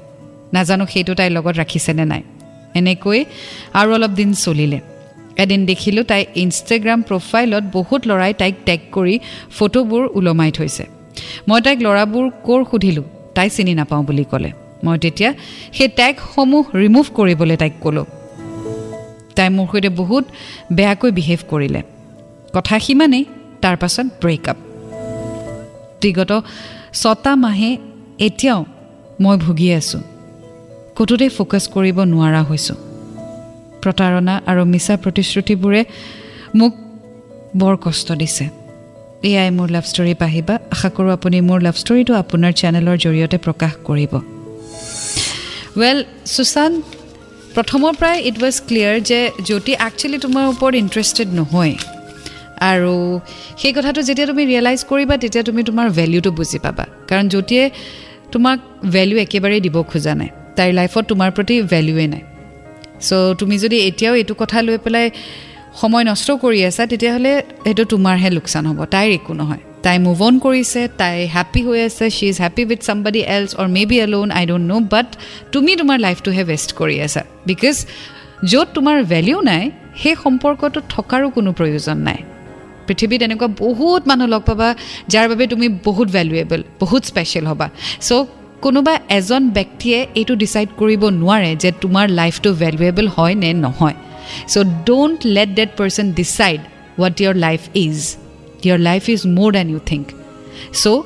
নাজানো 0.53 0.85
সেইটো 0.85 1.13
তাইৰ 1.13 1.31
লগত 1.31 1.55
ৰাখিছেনে 1.57 2.05
নাই। 2.05 2.21
এনেকৈ 2.75 3.25
আৰু 3.73 3.93
অলপ 3.93 4.11
দিন 4.11 4.33
চলিলে। 4.33 4.79
এদিন 5.37 5.65
দেখিলোঁ 5.65 6.03
তাই 6.03 6.25
ইনষ্টাগ্ৰাম 6.35 7.01
প্ৰফাইলত 7.01 7.63
বহুত 7.73 8.01
ল'ৰাই 8.07 8.33
তাইক 8.33 8.55
টেগ 8.65 8.79
কৰি 8.91 9.19
ফটোবোৰ 9.57 10.09
ওলমাই 10.13 10.51
থৈছে। 10.51 10.83
মই 11.47 11.61
তাইক 11.61 11.79
ল'ৰাবোৰ 11.79 12.29
ক'ৰ 12.43 12.65
সুধিলোঁ 12.71 13.03
তাই 13.35 13.49
চিনি 13.49 13.73
নাপাওঁ 13.73 14.03
বুলি 14.03 14.23
ক'লে। 14.23 14.51
মই 14.83 14.97
তেতিয়া 14.97 15.33
সেই 15.73 15.87
টেগসমূহ 15.87 16.65
ৰিমুভ 16.75 17.05
কৰিবলৈ 17.15 17.57
তাইক 17.57 17.73
ক'লোঁ। 17.81 18.05
তাই 19.35 19.49
মোৰ 19.49 19.67
সৈতে 19.71 19.89
বহুত 19.89 20.25
বেয়াকৈ 20.73 21.11
বিহেভ 21.11 21.39
কৰিলে। 21.49 21.81
কথা 22.53 22.79
সিমানেই 22.79 23.25
তাৰ 23.61 23.75
পাছত 23.77 24.05
ব্ৰেকআপ 24.21 24.57
বিগত 26.01 26.31
ছটা 26.93 27.35
মাহে 27.35 27.77
এতিয়াও 28.19 28.65
মই 29.21 29.37
ভুগি 29.37 29.73
আছোঁ। 29.73 30.01
ক'তোতে 30.95 31.29
ফ'কাছ 31.29 31.67
কৰিব 31.67 31.97
নোৱাৰা 32.03 32.41
হৈছোঁ। 32.43 32.75
প্ৰতাৰণা 33.81 34.41
আৰু 34.45 34.65
মিছা 34.65 34.97
প্ৰতিশ্ৰুতিবোৰে 34.97 35.85
মোক 36.55 36.73
বৰ 37.57 37.77
কষ্ট 37.77 38.11
দিছে। 38.11 38.45
এয়াই 39.23 39.49
মোৰ 39.51 39.69
লাভ 39.69 39.83
ষ্টৰী 39.83 40.13
পাহিবা। 40.13 40.55
আশা 40.71 40.89
কৰোঁ 40.89 41.11
আপুনি 41.11 41.41
মোৰ 41.41 41.61
লাভ 41.61 41.75
ষ্টৰীটো 41.75 42.13
আপোনাৰ 42.13 42.51
চেনেলৰ 42.51 42.97
জৰিয়তে 42.97 43.37
প্ৰকাশ 43.37 43.73
কৰিব। 43.83 44.30
ৱেল 45.79 45.97
সুশান্ত 46.35 46.83
প্ৰথমৰ 47.55 47.93
পৰাই 47.99 48.17
ইট 48.29 48.35
ৱাজ 48.43 48.55
ক্লিয়াৰ 48.67 48.95
যে 49.09 49.19
জ্যোতি 49.47 49.73
একচুৱেলি 49.87 50.17
তোমাৰ 50.25 50.43
ওপৰত 50.53 50.73
ইণ্টাৰেষ্টেড 50.83 51.29
নহয়। 51.39 51.75
আৰু 52.71 52.95
সেই 53.61 53.73
কথাটো 53.77 53.99
যেতিয়া 54.07 54.27
তুমি 54.31 54.43
ৰিয়েলাইজ 54.51 54.79
কৰিবা 54.91 55.15
তেতিয়া 55.23 55.43
তুমি 55.49 55.61
তোমাৰ 55.69 55.87
ভেলিউটো 55.99 56.31
বুজি 56.37 56.59
পাবা। 56.65 56.85
কাৰণ 57.09 57.25
জ্যোতিয়ে 57.33 57.63
তোমাক 58.33 58.57
ভেলিউ 58.95 59.17
একেবাৰেই 59.25 59.61
দিব 59.65 59.75
খোজা 59.91 60.13
নাই। 60.19 60.29
তাইৰ 60.57 60.71
লাইফত 60.79 61.03
তোমাৰ 61.11 61.29
প্ৰতি 61.35 61.55
ভেলিউৱে 61.73 62.05
নাই। 62.13 62.23
চ' 63.07 63.35
তুমি 63.39 63.55
যদি 63.63 63.77
এতিয়াও 63.89 64.13
এইটো 64.21 64.33
কথা 64.41 64.57
লৈ 64.67 64.77
পেলাই 64.85 65.07
সময় 65.81 66.03
নষ্ট 66.09 66.27
কৰি 66.43 66.59
আছা 66.69 66.83
তেতিয়াহ'লে 66.91 67.33
সেইটো 67.63 67.83
তোমাৰহে 67.93 68.29
লোকচান 68.37 68.63
হ'ব। 68.69 68.79
তাইৰ 68.93 69.09
একো 69.19 69.33
নহয়। 69.33 69.63
তাই 69.85 69.97
মুভ 70.05 70.19
অন 70.27 70.35
কৰিছে 70.45 70.81
তাই 71.01 71.17
হেপ্পী 71.35 71.61
হৈ 71.67 71.79
আছে 71.87 72.05
she 72.17 72.27
is 72.31 72.37
happy 72.43 72.63
with 72.69 72.81
somebody 72.87 73.21
else 73.35 73.49
or 73.61 73.67
maybe 73.89 73.97
alone 74.05 74.27
I 74.39 74.43
don't 74.49 74.65
know' 74.71 74.83
but 74.93 75.07
তুমি 75.53 75.71
তোমাৰ 75.81 75.97
লাইফটোহে 76.05 76.43
ৱেষ্ট 76.49 76.69
কৰি 76.79 76.97
আছা। 77.05 77.21
বিকজ 77.49 77.75
য'ত 78.51 78.67
তোমাৰ 78.75 78.97
ভেলিউ 79.13 79.37
নাই 79.51 79.63
সেই 80.01 80.15
সম্পৰ্কটোত 80.23 80.85
থকাৰো 80.95 81.27
কোনো 81.37 81.49
প্ৰয়োজন 81.59 81.97
নাই। 82.07 82.19
পৃথিৱীত 82.87 83.21
এনেকুৱা 83.27 83.47
বহুত 83.63 84.01
মানুহ 84.09 84.27
লগ 84.33 84.41
পাবা 84.49 84.67
যাৰ 85.13 85.25
বাবে 85.31 85.45
তুমি 85.53 85.67
বহুত 85.87 86.07
ভেলুৱেবল 86.17 86.61
বহুত 86.81 87.01
স্পেচিয়েল 87.11 87.45
হ'বা। 87.51 87.67
চ' 88.07 88.25
কোনোবা 88.65 88.93
এজন 89.17 89.43
ব্যক্তিয়ে 89.57 89.99
এইটো 90.19 90.33
ডিচাইড 90.43 90.69
কৰিব 90.81 91.01
নোৱাৰে 91.21 91.51
যে 91.63 91.69
তোমাৰ 91.83 92.05
লাইফটো 92.19 92.49
ভেলুৱেবল 92.63 93.05
হয় 93.15 93.35
নে 93.43 93.49
নহয়। 93.65 93.97
So' 94.53 94.65
don't 94.87 95.19
let 95.35 95.49
that 95.59 95.69
person 95.79 96.05
decide 96.19 96.59
what 96.97 97.15
your 97.21 97.35
life 97.45 97.61
is 97.85 97.97
your 98.65 98.79
life 98.89 99.03
is 99.09 99.21
more 99.37 99.49
than 99.57 99.67
you 99.73 99.79
think 99.91 100.05
so' 100.73 101.01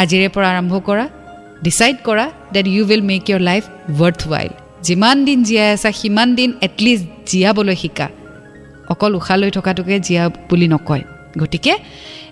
আজিৰে 0.00 0.28
পৰা 0.34 0.48
আৰম্ভ 0.54 0.72
কৰা 0.88 1.04
ডিচাইড 1.62 1.96
কৰা 2.08 2.24
that 2.54 2.66
you 2.66 2.82
will 2.84 3.02
make 3.12 3.22
your 3.30 3.42
life 3.50 3.62
worthwhile 4.32 4.52
যিমান 4.82 5.16
দিন 5.24 5.38
জীয়াই 5.48 5.70
আছা 5.76 5.90
সিমান 6.00 6.28
দিন 6.38 6.50
এটলিষ্ট 6.66 7.06
জীয়াবলৈ 7.30 7.76
শিকা 7.82 8.06
অকল 8.92 9.12
উশাহ 9.14 9.36
লৈ 9.40 9.50
থকাটোকে 9.56 9.96
জীয়া 10.06 10.24
বুলি 10.48 10.66
নকয় 10.74 11.04
গতিকে 11.40 11.74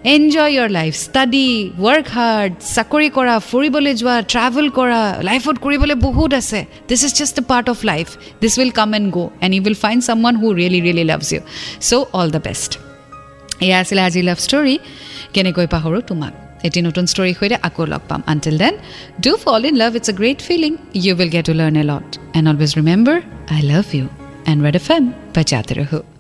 enjoy 0.07 0.51
your 0.55 0.69
life 0.71 0.93
study 1.07 1.47
work 1.85 2.07
hard 2.17 2.53
চাকৰি 2.75 3.09
কৰা 3.17 3.35
ফুৰিবলৈ 3.51 3.93
যোৱা 4.01 4.17
ট্ৰেভেল 4.33 4.67
কৰা 4.79 5.01
লাইফত 5.29 5.57
কৰিবলৈ 5.65 5.97
বহুত 6.07 6.31
আছে 6.41 6.61
this 6.89 7.01
is 7.07 7.13
just 7.19 7.37
a 7.39 7.45
part 7.51 7.67
of 7.73 7.79
life 7.85 8.07
this 8.43 8.55
will 8.59 8.73
come 8.81 8.91
and 8.99 9.09
go' 9.17 9.29
and 9.45 9.53
you 9.55 9.63
will 9.67 9.79
find 9.85 10.01
someone 10.23 10.35
who 10.41 10.47
really 10.59 10.81
really 10.87 11.05
loves 11.11 11.29
you 11.35 11.41
so' 11.89 12.05
all 12.19 12.29
the 12.37 12.43
best 12.49 12.88
এয়া 13.67 13.77
আছিলে 13.83 14.01
আজিৰ 14.09 14.25
লাভ 14.29 14.39
ষ্টৰী 14.47 14.75
কেনেকৈ 15.35 15.67
পাহৰোঁ 15.75 16.03
তোমাক? 16.11 16.33
এটি 16.67 16.79
নতুন 16.89 17.05
ষ্টৰীৰ 17.13 17.35
সৈতে 17.39 17.57
আকৌ 17.69 17.85
লগ 17.93 18.03
পাম। 18.11 18.21
Until 18.33 18.57
then 18.63 18.75
do 19.25 19.33
fall 19.45 19.61
in 19.69 19.75
love 19.83 19.91
it's 19.99 20.09
a 20.13 20.15
great 20.21 20.39
feeling 20.49 20.73
you 21.05 21.13
will 21.19 21.31
get 21.35 21.45
to 21.51 21.55
learn 21.61 21.75
a 21.83 21.85
lot 21.93 22.09
and 22.37 22.47
always 22.53 22.71
remember 22.81 23.17
I 23.55 23.61
love 23.73 23.85
you 23.99 24.05
and 24.51 24.59
Red 24.67 24.77
F 24.81 24.87
M 24.97 25.05
বাজাতে 25.35 25.75
ৰহো 25.81 26.18